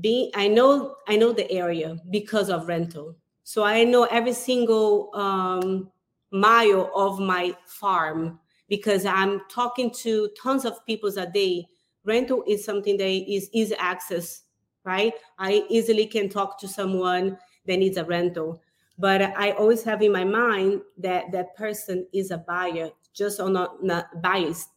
being 0.00 0.30
i 0.34 0.48
know 0.48 0.96
i 1.06 1.16
know 1.16 1.32
the 1.32 1.50
area 1.50 1.96
because 2.10 2.48
of 2.48 2.66
rental 2.66 3.14
so 3.44 3.62
i 3.62 3.84
know 3.84 4.04
every 4.04 4.32
single 4.32 5.10
um, 5.14 5.90
mile 6.30 6.90
of 6.94 7.18
my 7.18 7.54
farm 7.66 8.38
because 8.68 9.04
i'm 9.04 9.42
talking 9.50 9.90
to 9.90 10.30
tons 10.40 10.64
of 10.64 10.84
people 10.86 11.10
a 11.18 11.26
day 11.26 11.66
rental 12.04 12.42
is 12.48 12.64
something 12.64 12.96
that 12.96 13.04
is 13.04 13.50
easy 13.52 13.74
access 13.78 14.44
right? 14.84 15.12
I 15.38 15.64
easily 15.68 16.06
can 16.06 16.28
talk 16.28 16.58
to 16.60 16.68
someone 16.68 17.38
that 17.66 17.78
needs 17.78 17.96
a 17.96 18.04
rental. 18.04 18.62
But 18.98 19.22
i 19.22 19.52
always 19.52 19.82
have 19.84 20.02
in 20.02 20.12
my 20.12 20.24
mind 20.24 20.82
that 20.98 21.32
that 21.32 21.56
person 21.56 22.06
is 22.12 22.30
a 22.30 22.38
buyer 22.38 22.90
just 23.14 23.40
on 23.40 23.56
a 23.56 23.68
not 23.82 24.08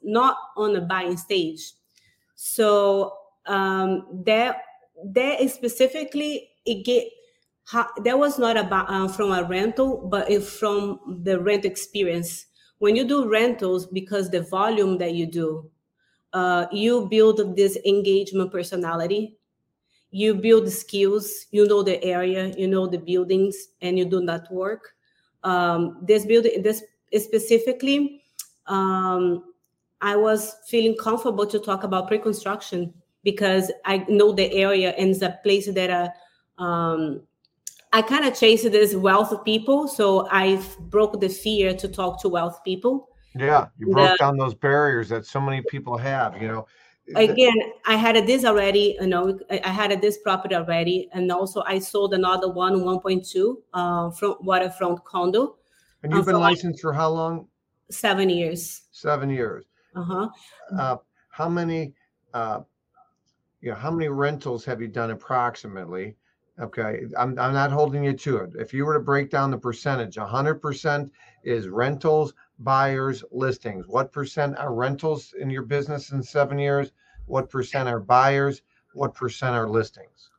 not 0.03 0.37
on 0.57 0.75
a 0.75 0.81
buying 0.81 1.17
stage. 1.17 1.73
So 2.35 3.13
um, 3.45 4.07
that 4.25 4.63
that 5.03 5.41
is 5.41 5.53
specifically 5.53 6.49
it 6.65 6.85
get 6.85 7.07
that 8.03 8.17
was 8.17 8.39
not 8.39 8.57
about 8.57 8.89
uh, 8.89 9.07
from 9.07 9.31
a 9.31 9.43
rental 9.43 10.07
but 10.07 10.31
from 10.43 11.21
the 11.23 11.39
rent 11.39 11.65
experience. 11.65 12.45
When 12.79 12.95
you 12.95 13.05
do 13.05 13.29
rentals 13.29 13.85
because 13.85 14.29
the 14.29 14.41
volume 14.41 14.97
that 14.99 15.13
you 15.13 15.25
do 15.25 15.69
uh, 16.33 16.67
you 16.71 17.07
build 17.09 17.55
this 17.55 17.77
engagement 17.85 18.51
personality 18.51 19.37
you 20.15 20.33
build 20.33 20.69
skills 20.69 21.45
you 21.51 21.67
know 21.67 21.83
the 21.83 22.01
area 22.03 22.53
you 22.57 22.67
know 22.67 22.87
the 22.87 22.97
buildings 22.97 23.55
and 23.81 23.97
you 23.97 24.05
do 24.05 24.25
that 24.25 24.49
work 24.51 24.93
um, 25.43 25.97
this 26.01 26.25
building 26.25 26.61
this 26.61 26.83
specifically 27.15 28.21
um, 28.67 29.43
i 30.01 30.15
was 30.15 30.55
feeling 30.67 30.95
comfortable 30.97 31.45
to 31.45 31.59
talk 31.59 31.83
about 31.83 32.07
pre-construction 32.07 32.93
because 33.25 33.71
I 33.83 34.05
know 34.07 34.31
the 34.31 34.49
area 34.53 34.91
and 34.91 35.09
it's 35.09 35.21
a 35.21 35.37
place 35.43 35.69
that 35.69 35.89
uh, 35.89 36.63
um, 36.63 37.23
I 37.91 38.01
kind 38.01 38.23
of 38.23 38.39
chase 38.39 38.63
this 38.63 38.95
wealth 38.95 39.33
of 39.33 39.43
people. 39.43 39.89
So 39.89 40.29
I 40.31 40.61
broke 40.79 41.19
the 41.19 41.27
fear 41.27 41.73
to 41.73 41.87
talk 41.89 42.21
to 42.21 42.29
wealth 42.29 42.63
people. 42.63 43.09
Yeah, 43.37 43.67
you 43.77 43.91
broke 43.91 44.11
the, 44.11 44.17
down 44.17 44.37
those 44.37 44.53
barriers 44.53 45.09
that 45.09 45.25
so 45.25 45.41
many 45.41 45.61
people 45.63 45.97
have. 45.97 46.41
You 46.41 46.47
know, 46.47 46.67
again, 47.15 47.55
I 47.85 47.95
had 47.95 48.17
a 48.17 48.25
this 48.25 48.45
already. 48.45 48.97
You 48.99 49.07
know, 49.07 49.39
I 49.49 49.69
had 49.69 49.91
a 49.91 49.97
this 49.97 50.17
property 50.17 50.55
already, 50.55 51.09
and 51.13 51.31
also 51.31 51.63
I 51.65 51.79
sold 51.79 52.13
another 52.13 52.49
one, 52.49 52.81
1.2, 52.81 53.55
uh, 53.73 54.09
from 54.11 54.35
waterfront 54.41 55.03
condo. 55.03 55.57
And 56.03 56.11
you've 56.11 56.27
uh, 56.27 56.31
been 56.31 56.41
licensed 56.41 56.81
for 56.81 56.93
how 56.93 57.09
long? 57.09 57.47
Seven 57.89 58.29
years. 58.29 58.83
Seven 58.91 59.29
years. 59.29 59.65
Uh-huh. 59.95 60.29
Uh, 60.77 60.97
how 61.29 61.47
many 61.47 61.93
uh, 62.33 62.61
you 63.65 63.71
know, 63.71 63.77
how 63.77 63.89
many 63.89 64.09
rentals 64.09 64.63
have 64.65 64.79
you 64.79 64.87
done 64.87 65.09
approximately? 65.09 66.15
Okay, 66.59 67.01
I'm, 67.17 67.37
I'm 67.39 67.53
not 67.53 67.71
holding 67.71 68.03
you 68.03 68.13
to 68.13 68.37
it. 68.37 68.51
If 68.59 68.73
you 68.73 68.85
were 68.85 68.93
to 68.93 68.99
break 68.99 69.31
down 69.31 69.49
the 69.49 69.57
percentage, 69.57 70.17
100% 70.17 71.09
is 71.43 71.67
rentals, 71.67 72.33
buyers, 72.59 73.23
listings. 73.31 73.87
What 73.87 74.11
percent 74.11 74.57
are 74.57 74.73
rentals 74.73 75.33
in 75.39 75.49
your 75.49 75.63
business 75.63 76.11
in 76.11 76.21
seven 76.23 76.57
years? 76.59 76.91
What 77.25 77.49
percent 77.49 77.89
are 77.89 77.99
buyers? 77.99 78.61
What 78.93 79.13
percent 79.13 79.55
are 79.55 79.69
listings? 79.69 80.29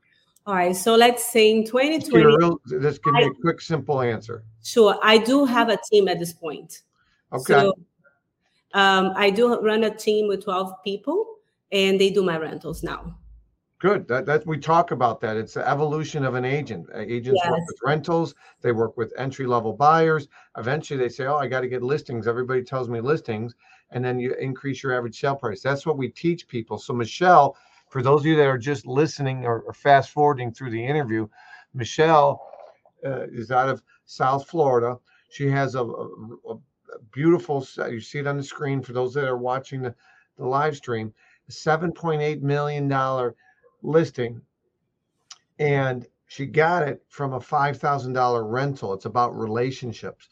All 0.46 0.54
right, 0.54 0.76
so 0.76 0.94
let's 0.94 1.24
say 1.24 1.50
in 1.50 1.64
2020. 1.64 2.24
Real, 2.24 2.60
just 2.80 3.02
give 3.02 3.14
me 3.14 3.24
I, 3.24 3.26
a 3.26 3.30
quick, 3.40 3.60
simple 3.60 4.00
answer. 4.00 4.44
Sure, 4.62 4.96
I 5.02 5.18
do 5.18 5.44
have 5.44 5.68
a 5.68 5.78
team 5.90 6.06
at 6.06 6.20
this 6.20 6.32
point. 6.32 6.82
Okay. 7.32 7.52
So, 7.52 7.74
um, 8.72 9.12
I 9.16 9.30
do 9.30 9.60
run 9.60 9.84
a 9.84 9.94
team 9.94 10.28
with 10.28 10.44
12 10.44 10.72
people 10.84 11.36
and 11.72 12.00
they 12.00 12.10
do 12.10 12.22
my 12.22 12.38
rentals 12.38 12.82
now. 12.82 13.16
Good. 13.78 14.08
That 14.08 14.24
that 14.24 14.46
we 14.46 14.56
talk 14.56 14.90
about 14.90 15.20
that. 15.20 15.36
It's 15.36 15.54
the 15.54 15.68
evolution 15.68 16.24
of 16.24 16.34
an 16.34 16.46
agent. 16.46 16.86
Agents 16.94 17.40
yes. 17.42 17.50
work 17.50 17.66
with 17.66 17.78
rentals. 17.84 18.34
They 18.62 18.72
work 18.72 18.96
with 18.96 19.12
entry 19.18 19.46
level 19.46 19.74
buyers. 19.74 20.28
Eventually, 20.56 20.98
they 20.98 21.10
say, 21.10 21.26
"Oh, 21.26 21.36
I 21.36 21.46
got 21.46 21.60
to 21.60 21.68
get 21.68 21.82
listings." 21.82 22.26
Everybody 22.26 22.62
tells 22.62 22.88
me 22.88 23.02
listings, 23.02 23.54
and 23.90 24.02
then 24.02 24.18
you 24.18 24.32
increase 24.34 24.82
your 24.82 24.94
average 24.94 25.20
sale 25.20 25.36
price. 25.36 25.60
That's 25.60 25.84
what 25.84 25.98
we 25.98 26.08
teach 26.08 26.48
people. 26.48 26.78
So, 26.78 26.94
Michelle, 26.94 27.54
for 27.90 28.02
those 28.02 28.20
of 28.20 28.26
you 28.26 28.36
that 28.36 28.46
are 28.46 28.56
just 28.56 28.86
listening 28.86 29.44
or, 29.44 29.60
or 29.60 29.74
fast 29.74 30.10
forwarding 30.10 30.52
through 30.52 30.70
the 30.70 30.84
interview, 30.84 31.28
Michelle 31.74 32.40
uh, 33.04 33.26
is 33.30 33.50
out 33.50 33.68
of 33.68 33.82
South 34.06 34.48
Florida. 34.48 34.96
She 35.28 35.50
has 35.50 35.74
a, 35.74 35.82
a, 35.84 36.08
a 36.48 36.58
beautiful. 37.12 37.66
You 37.90 38.00
see 38.00 38.20
it 38.20 38.26
on 38.26 38.38
the 38.38 38.42
screen 38.42 38.80
for 38.80 38.94
those 38.94 39.12
that 39.14 39.24
are 39.24 39.36
watching 39.36 39.82
the, 39.82 39.94
the 40.38 40.46
live 40.46 40.78
stream 40.78 41.12
$7.8 41.50 42.40
million 42.42 42.88
listing. 43.86 44.42
And 45.58 46.06
she 46.26 46.44
got 46.44 46.86
it 46.86 47.02
from 47.08 47.32
a 47.32 47.40
$5,000 47.40 48.50
rental. 48.50 48.92
It's 48.92 49.04
about 49.04 49.38
relationships. 49.38 50.28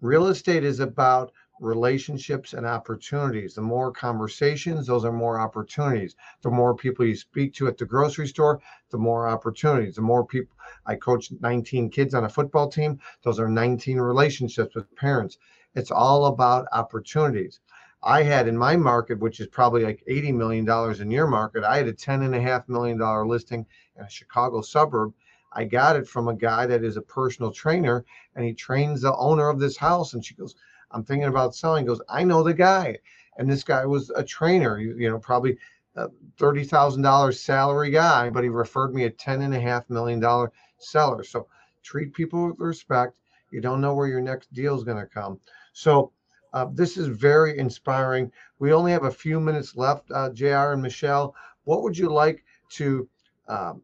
Real 0.00 0.28
estate 0.28 0.64
is 0.64 0.80
about 0.80 1.32
relationships 1.60 2.52
and 2.52 2.66
opportunities. 2.66 3.54
The 3.54 3.62
more 3.62 3.92
conversations, 3.92 4.86
those 4.86 5.04
are 5.04 5.12
more 5.12 5.38
opportunities. 5.38 6.16
The 6.42 6.50
more 6.50 6.74
people 6.74 7.04
you 7.04 7.14
speak 7.14 7.54
to 7.54 7.68
at 7.68 7.78
the 7.78 7.86
grocery 7.86 8.26
store, 8.26 8.60
the 8.90 8.98
more 8.98 9.28
opportunities. 9.28 9.94
The 9.94 10.02
more 10.02 10.26
people, 10.26 10.56
I 10.86 10.96
coach 10.96 11.30
19 11.40 11.90
kids 11.90 12.14
on 12.14 12.24
a 12.24 12.28
football 12.28 12.68
team, 12.68 12.98
those 13.22 13.38
are 13.38 13.48
19 13.48 13.98
relationships 13.98 14.74
with 14.74 14.94
parents. 14.96 15.38
It's 15.74 15.90
all 15.90 16.26
about 16.26 16.66
opportunities. 16.72 17.60
I 18.04 18.22
had 18.22 18.46
in 18.46 18.56
my 18.56 18.76
market, 18.76 19.18
which 19.18 19.40
is 19.40 19.46
probably 19.46 19.82
like 19.82 20.04
$80 20.06 20.34
million 20.34 21.00
in 21.00 21.10
your 21.10 21.26
market, 21.26 21.64
I 21.64 21.78
had 21.78 21.88
a 21.88 21.92
$10.5 21.92 22.68
million 22.68 22.98
listing 23.26 23.64
in 23.96 24.04
a 24.04 24.10
Chicago 24.10 24.60
suburb. 24.60 25.14
I 25.54 25.64
got 25.64 25.96
it 25.96 26.06
from 26.06 26.28
a 26.28 26.34
guy 26.34 26.66
that 26.66 26.84
is 26.84 26.98
a 26.98 27.02
personal 27.02 27.50
trainer 27.50 28.04
and 28.36 28.44
he 28.44 28.52
trains 28.52 29.00
the 29.00 29.16
owner 29.16 29.48
of 29.48 29.58
this 29.58 29.78
house. 29.78 30.12
And 30.12 30.22
she 30.22 30.34
goes, 30.34 30.54
I'm 30.90 31.02
thinking 31.02 31.28
about 31.28 31.54
selling. 31.54 31.84
He 31.84 31.86
goes, 31.86 32.02
I 32.08 32.24
know 32.24 32.42
the 32.42 32.52
guy. 32.52 32.98
And 33.38 33.50
this 33.50 33.64
guy 33.64 33.86
was 33.86 34.10
a 34.10 34.22
trainer, 34.22 34.78
you, 34.78 35.08
know, 35.08 35.18
probably 35.18 35.56
a 35.96 36.08
$30,000 36.38 37.34
salary 37.34 37.90
guy, 37.90 38.28
but 38.28 38.44
he 38.44 38.50
referred 38.50 38.94
me 38.94 39.04
a 39.04 39.10
$10.5 39.10 39.88
million 39.88 40.50
seller. 40.78 41.24
So 41.24 41.46
treat 41.82 42.12
people 42.12 42.48
with 42.48 42.58
respect. 42.58 43.14
You 43.50 43.62
don't 43.62 43.80
know 43.80 43.94
where 43.94 44.08
your 44.08 44.20
next 44.20 44.52
deal 44.52 44.76
is 44.76 44.84
going 44.84 44.98
to 44.98 45.06
come. 45.06 45.40
So 45.72 46.12
Uh, 46.54 46.66
this 46.72 46.96
is 46.96 47.08
very 47.08 47.58
inspiring. 47.58 48.30
We 48.60 48.72
only 48.72 48.92
have 48.92 49.02
a 49.02 49.10
few 49.10 49.40
minutes 49.40 49.76
left, 49.76 50.08
uh, 50.12 50.30
JR 50.30 50.72
and 50.72 50.80
Michelle. 50.80 51.34
What 51.64 51.82
would 51.82 51.98
you 51.98 52.08
like 52.08 52.44
to 52.70 53.08
um, 53.48 53.82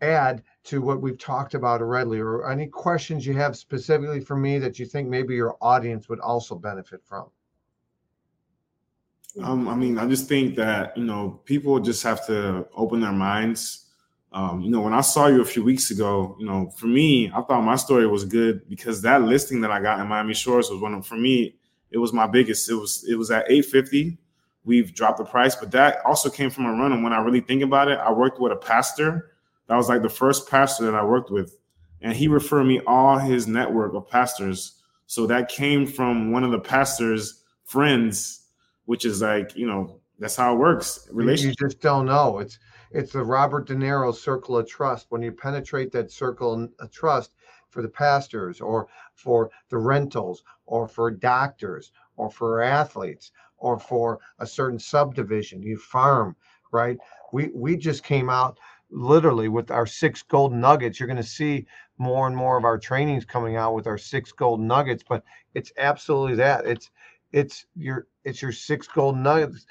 add 0.00 0.44
to 0.64 0.80
what 0.80 1.02
we've 1.02 1.18
talked 1.18 1.54
about 1.54 1.82
already, 1.82 2.20
or 2.20 2.48
any 2.48 2.68
questions 2.68 3.26
you 3.26 3.34
have 3.34 3.56
specifically 3.56 4.20
for 4.20 4.36
me 4.36 4.58
that 4.60 4.78
you 4.78 4.86
think 4.86 5.08
maybe 5.08 5.34
your 5.34 5.56
audience 5.60 6.08
would 6.08 6.20
also 6.20 6.54
benefit 6.54 7.02
from? 7.04 7.26
Um, 9.42 9.66
I 9.66 9.74
mean, 9.74 9.98
I 9.98 10.06
just 10.06 10.28
think 10.28 10.54
that 10.56 10.96
you 10.96 11.04
know 11.04 11.40
people 11.44 11.80
just 11.80 12.04
have 12.04 12.24
to 12.26 12.68
open 12.76 13.00
their 13.00 13.12
minds. 13.12 13.86
Um, 14.32 14.60
you 14.60 14.70
know, 14.70 14.80
when 14.80 14.94
I 14.94 15.00
saw 15.00 15.26
you 15.26 15.42
a 15.42 15.44
few 15.44 15.64
weeks 15.64 15.90
ago, 15.90 16.36
you 16.38 16.46
know, 16.46 16.70
for 16.76 16.86
me, 16.86 17.32
I 17.34 17.42
thought 17.42 17.62
my 17.62 17.76
story 17.76 18.06
was 18.06 18.24
good 18.24 18.68
because 18.68 19.02
that 19.02 19.22
listing 19.22 19.60
that 19.62 19.72
I 19.72 19.80
got 19.82 19.98
in 19.98 20.06
Miami 20.06 20.34
Shores 20.34 20.70
was 20.70 20.80
one 20.80 20.94
of 20.94 21.04
for 21.04 21.16
me. 21.16 21.56
It 21.92 21.98
was 21.98 22.12
my 22.12 22.26
biggest. 22.26 22.68
It 22.70 22.74
was 22.74 23.04
it 23.08 23.16
was 23.16 23.30
at 23.30 23.44
850. 23.50 24.18
We've 24.64 24.94
dropped 24.94 25.18
the 25.18 25.24
price, 25.24 25.56
but 25.56 25.70
that 25.72 25.98
also 26.04 26.30
came 26.30 26.48
from 26.48 26.66
a 26.66 26.72
run. 26.72 26.92
And 26.92 27.02
when 27.02 27.12
I 27.12 27.20
really 27.20 27.40
think 27.40 27.62
about 27.62 27.88
it, 27.88 27.98
I 27.98 28.12
worked 28.12 28.40
with 28.40 28.52
a 28.52 28.56
pastor. 28.56 29.32
That 29.66 29.76
was 29.76 29.88
like 29.88 30.02
the 30.02 30.08
first 30.08 30.48
pastor 30.48 30.84
that 30.84 30.94
I 30.94 31.04
worked 31.04 31.30
with, 31.30 31.58
and 32.00 32.14
he 32.14 32.28
referred 32.28 32.64
me 32.64 32.80
all 32.86 33.18
his 33.18 33.46
network 33.46 33.94
of 33.94 34.08
pastors. 34.08 34.82
So 35.06 35.26
that 35.26 35.48
came 35.48 35.86
from 35.86 36.32
one 36.32 36.44
of 36.44 36.52
the 36.52 36.60
pastor's 36.60 37.42
friends 37.64 38.42
which 38.86 39.04
is 39.04 39.22
like 39.22 39.56
you 39.56 39.66
know 39.66 40.00
that's 40.18 40.36
how 40.36 40.54
it 40.54 40.58
works. 40.58 41.08
Relationship. 41.10 41.60
You 41.60 41.68
just 41.68 41.80
don't 41.80 42.06
know. 42.06 42.38
It's 42.38 42.58
it's 42.90 43.12
the 43.12 43.24
Robert 43.24 43.66
De 43.66 43.74
Niro 43.74 44.14
circle 44.14 44.58
of 44.58 44.68
trust. 44.68 45.06
When 45.08 45.22
you 45.22 45.32
penetrate 45.32 45.90
that 45.92 46.12
circle 46.12 46.68
of 46.78 46.90
trust 46.90 47.32
for 47.72 47.82
the 47.82 47.88
pastors, 47.88 48.60
or 48.60 48.88
for 49.14 49.50
the 49.70 49.78
rentals, 49.78 50.44
or 50.66 50.86
for 50.88 51.10
doctors, 51.10 51.92
or 52.16 52.30
for 52.30 52.62
athletes, 52.62 53.32
or 53.58 53.78
for 53.78 54.20
a 54.38 54.46
certain 54.46 54.78
subdivision, 54.78 55.62
you 55.62 55.76
farm, 55.78 56.36
right? 56.72 56.98
We 57.32 57.50
we 57.54 57.76
just 57.76 58.04
came 58.04 58.30
out 58.30 58.58
literally 58.90 59.48
with 59.48 59.70
our 59.70 59.86
six 59.86 60.22
gold 60.22 60.52
nuggets. 60.52 61.00
You're 61.00 61.08
going 61.08 61.16
to 61.16 61.22
see 61.22 61.66
more 61.98 62.26
and 62.26 62.36
more 62.36 62.58
of 62.58 62.64
our 62.64 62.78
trainings 62.78 63.24
coming 63.24 63.56
out 63.56 63.74
with 63.74 63.86
our 63.86 63.98
six 63.98 64.32
gold 64.32 64.60
nuggets, 64.60 65.04
but 65.08 65.24
it's 65.54 65.72
absolutely 65.78 66.36
that. 66.36 66.66
It's 66.66 66.90
it's 67.32 67.66
your 67.76 68.06
it's 68.24 68.42
your 68.42 68.52
six 68.52 68.86
gold 68.86 69.16
nuggets 69.16 69.66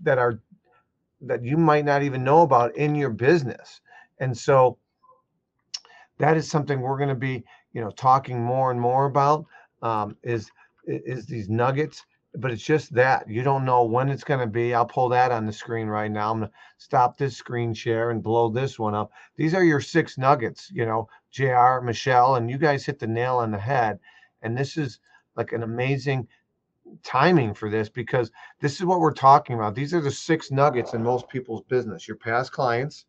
that 0.00 0.18
are 0.18 0.40
that 1.22 1.44
you 1.44 1.56
might 1.56 1.84
not 1.84 2.02
even 2.02 2.24
know 2.24 2.42
about 2.42 2.76
in 2.76 2.94
your 2.94 3.10
business 3.10 3.80
and 4.20 4.36
so 4.36 4.78
that 6.20 6.36
is 6.36 6.48
something 6.48 6.80
we're 6.80 6.96
going 6.96 7.08
to 7.08 7.14
be 7.14 7.44
you 7.72 7.80
know 7.80 7.90
talking 7.90 8.42
more 8.42 8.70
and 8.70 8.80
more 8.80 9.06
about 9.06 9.44
um, 9.82 10.16
is 10.22 10.50
is 10.86 11.26
these 11.26 11.48
nuggets 11.48 12.04
but 12.36 12.52
it's 12.52 12.62
just 12.62 12.94
that 12.94 13.28
you 13.28 13.42
don't 13.42 13.64
know 13.64 13.82
when 13.82 14.08
it's 14.08 14.22
going 14.22 14.38
to 14.38 14.46
be 14.46 14.72
i'll 14.72 14.86
pull 14.86 15.08
that 15.08 15.32
on 15.32 15.46
the 15.46 15.52
screen 15.52 15.88
right 15.88 16.12
now 16.12 16.30
i'm 16.30 16.38
going 16.38 16.48
to 16.48 16.56
stop 16.78 17.16
this 17.16 17.36
screen 17.36 17.74
share 17.74 18.10
and 18.10 18.22
blow 18.22 18.48
this 18.48 18.78
one 18.78 18.94
up 18.94 19.10
these 19.36 19.52
are 19.52 19.64
your 19.64 19.80
six 19.80 20.16
nuggets 20.16 20.70
you 20.72 20.86
know 20.86 21.08
jr 21.32 21.80
michelle 21.82 22.36
and 22.36 22.48
you 22.48 22.56
guys 22.56 22.86
hit 22.86 23.00
the 23.00 23.06
nail 23.06 23.36
on 23.36 23.50
the 23.50 23.58
head 23.58 23.98
and 24.42 24.56
this 24.56 24.76
is 24.76 25.00
like 25.36 25.52
an 25.52 25.64
amazing 25.64 26.26
timing 27.02 27.54
for 27.54 27.70
this 27.70 27.88
because 27.88 28.30
this 28.60 28.74
is 28.74 28.84
what 28.84 29.00
we're 29.00 29.12
talking 29.12 29.54
about. 29.54 29.74
These 29.74 29.94
are 29.94 30.00
the 30.00 30.10
six 30.10 30.50
nuggets 30.50 30.94
in 30.94 31.02
most 31.02 31.28
people's 31.28 31.62
business 31.62 32.08
your 32.08 32.16
past 32.16 32.52
clients, 32.52 33.06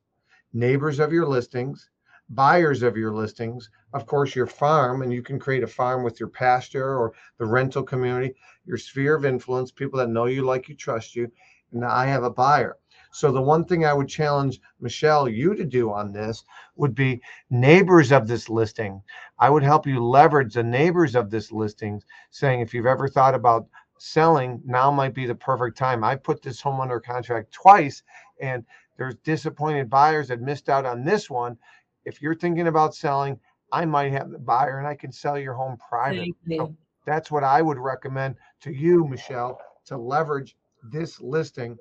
neighbors 0.54 1.00
of 1.00 1.12
your 1.12 1.26
listings, 1.26 1.90
buyers 2.34 2.82
of 2.84 2.98
your 2.98 3.14
listings, 3.14 3.70
of 3.94 4.06
course, 4.06 4.36
your 4.36 4.48
farm, 4.48 5.02
and 5.02 5.12
you 5.14 5.22
can 5.22 5.40
create 5.40 5.64
a 5.64 5.68
farm 5.68 6.04
with 6.04 6.20
your 6.20 6.30
pasture 6.30 6.98
or 6.98 7.14
the 7.38 7.46
rental 7.46 7.84
community, 7.84 8.34
your 8.66 8.78
sphere 8.78 9.16
of 9.16 9.26
influence, 9.26 9.72
people 9.72 10.00
that 10.00 10.10
know 10.10 10.26
you, 10.26 10.44
like 10.44 10.70
you, 10.70 10.76
trust 10.76 11.16
you. 11.16 11.32
And 11.72 11.86
I 11.86 12.06
have 12.06 12.24
a 12.24 12.30
buyer. 12.30 12.78
So 13.14 13.32
the 13.32 13.42
one 13.42 13.66
thing 13.66 13.86
I 13.86 13.94
would 13.94 14.08
challenge 14.08 14.62
Michelle 14.80 15.28
you 15.28 15.54
to 15.54 15.66
do 15.66 15.92
on 15.92 16.14
this 16.14 16.46
would 16.78 16.96
be 16.96 17.22
neighbors 17.50 18.12
of 18.12 18.28
this 18.28 18.50
listing. 18.50 19.02
I 19.38 19.50
would 19.50 19.64
help 19.64 19.86
you 19.86 20.04
leverage 20.04 20.54
the 20.54 20.64
neighbors 20.64 21.16
of 21.16 21.30
this 21.30 21.52
listing, 21.52 22.02
saying 22.30 22.62
if 22.62 22.74
you've 22.74 22.86
ever 22.86 23.10
thought 23.10 23.36
about 23.36 23.68
selling, 23.98 24.62
now 24.66 24.90
might 24.92 25.14
be 25.14 25.26
the 25.26 25.36
perfect 25.36 25.78
time. 25.78 26.04
I 26.04 26.16
put 26.16 26.42
this 26.42 26.62
home 26.62 26.80
under 26.80 27.00
contract 27.02 27.52
twice, 27.52 28.04
and 28.40 28.66
there's 28.98 29.16
disappointed 29.16 29.90
buyers 29.90 30.30
that 30.30 30.42
missed 30.42 30.70
out 30.70 30.86
on 30.86 31.04
this 31.04 31.30
one. 31.30 31.58
If 32.06 32.22
you're 32.22 32.36
thinking 32.36 32.68
about 32.68 32.96
selling, 32.96 33.40
I 33.72 33.86
might 33.86 34.12
have 34.12 34.32
the 34.32 34.40
buyer 34.40 34.80
and 34.80 34.88
I 34.88 34.96
can 34.96 35.12
sell 35.12 35.38
your 35.38 35.54
home 35.54 35.78
private. 35.78 36.30
So 36.50 36.76
that's 37.06 37.32
what 37.32 37.44
I 37.44 37.62
would 37.62 37.78
recommend 37.78 38.36
to 38.62 38.72
you, 38.72 39.06
Michelle, 39.08 39.60
to 39.86 39.98
leverage 39.98 40.56
this 40.92 41.22
listing 41.22 41.78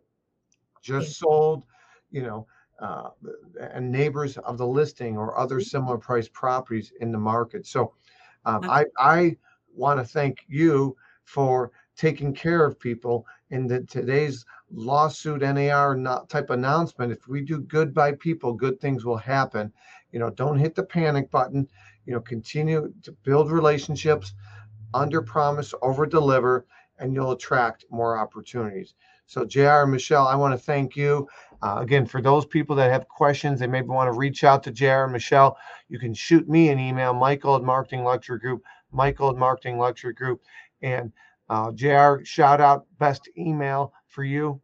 just 0.82 1.18
sold, 1.18 1.64
you 2.10 2.22
know, 2.22 2.46
uh, 2.80 3.10
and 3.60 3.90
neighbors 3.90 4.38
of 4.38 4.56
the 4.56 4.66
listing 4.66 5.16
or 5.16 5.38
other 5.38 5.56
mm-hmm. 5.56 5.64
similar 5.64 5.98
price 5.98 6.28
properties 6.28 6.92
in 7.00 7.12
the 7.12 7.18
market. 7.18 7.66
So 7.66 7.92
um, 8.46 8.68
I, 8.70 8.86
I 8.98 9.36
want 9.74 10.00
to 10.00 10.04
thank 10.04 10.44
you 10.48 10.96
for 11.24 11.72
taking 11.96 12.32
care 12.32 12.64
of 12.64 12.80
people 12.80 13.26
in 13.50 13.66
the 13.66 13.82
today's 13.82 14.44
lawsuit 14.70 15.42
NAR 15.42 15.96
type 16.28 16.50
announcement. 16.50 17.12
If 17.12 17.28
we 17.28 17.42
do 17.42 17.60
good 17.60 17.92
by 17.92 18.12
people, 18.12 18.52
good 18.52 18.80
things 18.80 19.04
will 19.04 19.16
happen. 19.16 19.72
You 20.12 20.18
know, 20.20 20.30
don't 20.30 20.58
hit 20.58 20.74
the 20.74 20.84
panic 20.84 21.30
button. 21.30 21.68
You 22.06 22.14
know, 22.14 22.20
continue 22.20 22.92
to 23.02 23.12
build 23.24 23.50
relationships, 23.50 24.34
under 24.94 25.22
promise, 25.22 25.74
over 25.82 26.06
deliver, 26.06 26.66
and 26.98 27.14
you'll 27.14 27.32
attract 27.32 27.84
more 27.90 28.18
opportunities. 28.18 28.94
So, 29.26 29.44
JR 29.44 29.82
and 29.82 29.92
Michelle, 29.92 30.26
I 30.26 30.34
want 30.34 30.54
to 30.54 30.58
thank 30.58 30.96
you. 30.96 31.28
Uh, 31.62 31.76
again, 31.80 32.06
for 32.06 32.20
those 32.20 32.46
people 32.46 32.74
that 32.76 32.90
have 32.90 33.06
questions, 33.06 33.60
they 33.60 33.66
maybe 33.66 33.86
want 33.86 34.12
to 34.12 34.18
reach 34.18 34.42
out 34.42 34.62
to 34.64 34.72
JR 34.72 35.04
and 35.04 35.12
Michelle, 35.12 35.56
you 35.88 35.98
can 35.98 36.14
shoot 36.14 36.48
me 36.48 36.70
an 36.70 36.80
email, 36.80 37.12
Michael 37.12 37.54
at 37.54 37.62
Marketing 37.62 38.02
Luxury 38.02 38.38
Group, 38.38 38.62
Michael 38.90 39.30
at 39.30 39.36
Marketing 39.36 39.78
Luxury 39.78 40.14
Group. 40.14 40.42
And 40.82 41.12
uh, 41.50 41.72
JR, 41.72 42.22
shout 42.22 42.60
out, 42.60 42.86
best 42.98 43.28
email 43.36 43.92
for 44.06 44.22
you. 44.22 44.60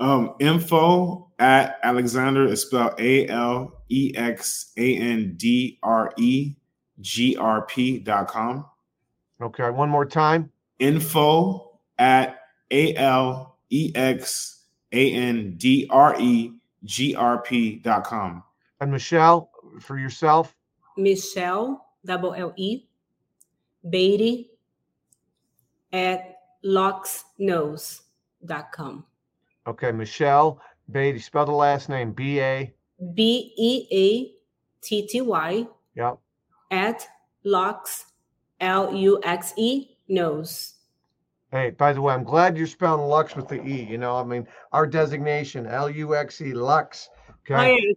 Um, 0.00 0.34
info 0.40 1.30
at 1.38 1.78
Alexandre 1.84 2.46
is 2.46 2.62
spelled 2.62 2.94
A 2.98 3.28
L 3.28 3.84
E 3.88 4.12
X 4.16 4.72
A 4.76 4.96
N 4.96 5.34
D 5.36 5.78
R 5.82 6.12
E 6.18 6.56
G 7.00 7.36
R 7.36 7.62
P 7.66 8.00
dot 8.00 8.26
com. 8.26 8.66
Okay, 9.40 9.70
one 9.70 9.88
more 9.88 10.04
time. 10.04 10.50
Info 10.80 11.78
at 11.98 12.40
A 12.72 12.96
L 12.96 13.58
E 13.70 13.92
X 13.94 14.64
A 14.90 15.12
N 15.12 15.54
D 15.56 15.86
R 15.88 16.16
E 16.18 16.52
G 16.84 17.14
R 17.14 17.40
P 17.42 17.76
dot 17.76 18.02
com. 18.02 18.42
And 18.80 18.90
Michelle, 18.90 19.50
for 19.78 19.98
yourself? 19.98 20.56
Michelle, 20.96 21.86
double 22.04 22.34
L 22.34 22.52
E, 22.56 22.86
Beatty 23.88 24.51
at 25.92 26.36
com. 28.72 29.04
Okay, 29.66 29.92
Michelle 29.92 30.60
Beatty, 30.90 31.18
spell 31.18 31.46
the 31.46 31.52
last 31.52 31.88
name 31.88 32.12
B 32.12 32.40
A 32.40 32.72
B 33.14 33.52
E 33.56 33.86
A 33.92 34.32
T 34.82 35.06
T 35.06 35.20
Y. 35.20 35.66
Yep. 35.94 36.18
At 36.70 37.06
Lux, 37.44 38.06
L 38.60 38.94
U 38.94 39.20
X 39.24 39.52
E, 39.56 39.96
knows. 40.08 40.74
Hey, 41.50 41.70
by 41.70 41.92
the 41.92 42.00
way, 42.00 42.14
I'm 42.14 42.24
glad 42.24 42.56
you're 42.56 42.66
spelling 42.66 43.06
Lux 43.06 43.36
with 43.36 43.48
the 43.48 43.62
E. 43.62 43.84
You 43.84 43.98
know, 43.98 44.16
I 44.16 44.24
mean, 44.24 44.46
our 44.72 44.86
designation, 44.86 45.66
L 45.66 45.90
U 45.90 46.14
X 46.16 46.40
E, 46.40 46.54
Lux. 46.54 47.10
Okay. 47.50 47.54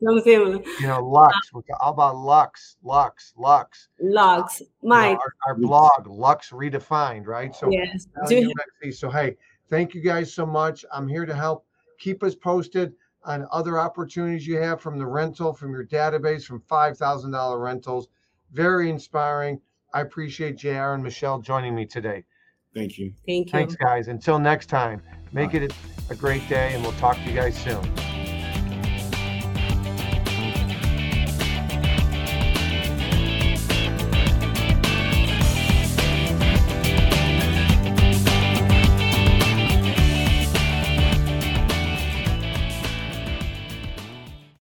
Oh, 0.07 0.15
yeah, 0.25 0.57
you 0.79 0.87
know, 0.87 1.03
Lux. 1.05 1.35
Uh, 1.53 1.61
how 1.79 1.91
about 1.91 2.17
Lux? 2.17 2.77
Lux, 2.83 3.33
Lux. 3.37 3.89
Lux. 3.99 4.61
My 4.81 5.09
you 5.09 5.13
know, 5.13 5.19
our, 5.19 5.33
our, 5.47 5.55
blog, 5.55 6.07
Lux 6.07 6.49
Redefined, 6.49 7.27
right? 7.27 7.55
So, 7.55 7.69
yes. 7.69 8.07
Uh, 8.17 8.25
L-U-X-E. 8.25 8.91
So, 8.91 9.09
hey, 9.09 9.35
thank 9.69 9.93
you 9.93 10.01
guys 10.01 10.33
so 10.33 10.45
much. 10.45 10.83
I'm 10.91 11.07
here 11.07 11.25
to 11.25 11.35
help. 11.35 11.65
Keep 11.99 12.23
us 12.23 12.33
posted 12.33 12.93
on 13.23 13.47
other 13.51 13.79
opportunities 13.79 14.47
you 14.47 14.57
have 14.57 14.81
from 14.81 14.97
the 14.97 15.05
rental, 15.05 15.53
from 15.53 15.71
your 15.71 15.85
database, 15.85 16.43
from 16.43 16.61
$5,000 16.61 17.61
rentals. 17.61 18.07
Very 18.51 18.89
inspiring. 18.89 19.61
I 19.93 20.01
appreciate 20.01 20.57
JR 20.57 20.93
and 20.93 21.03
Michelle 21.03 21.39
joining 21.39 21.75
me 21.75 21.85
today. 21.85 22.25
Thank 22.73 22.97
you. 22.97 23.13
Thank 23.25 23.47
you. 23.47 23.51
Thanks, 23.51 23.75
guys. 23.75 24.07
Until 24.07 24.39
next 24.39 24.67
time, 24.67 25.01
make 25.31 25.51
Bye. 25.51 25.59
it 25.59 25.73
a 26.09 26.15
great 26.15 26.47
day, 26.49 26.73
and 26.73 26.83
we'll 26.83 26.91
talk 26.93 27.15
to 27.15 27.23
you 27.23 27.35
guys 27.35 27.57
soon. 27.57 28.14